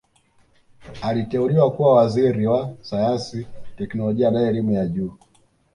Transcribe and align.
Aliteuliwa 1.01 1.71
kuwa 1.71 1.95
Waziri 1.95 2.47
wa 2.47 2.73
Sayansi 2.81 3.47
Teknolojia 3.77 4.31
na 4.31 4.41
Elimu 4.49 4.71
ya 4.71 4.87
Juu 4.87 5.17